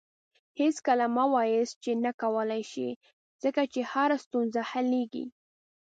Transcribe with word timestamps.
هېڅکله 0.59 1.05
مه 1.15 1.25
وایاست 1.33 1.75
چې 1.83 1.91
نه 2.03 2.11
کولی 2.21 2.63
شې، 2.71 2.89
ځکه 3.43 3.61
چې 3.73 3.81
هره 3.91 4.17
ستونزه 4.25 4.61
حلیږي. 4.71 5.25